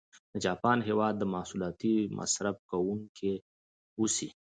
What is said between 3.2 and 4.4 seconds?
و اوسي.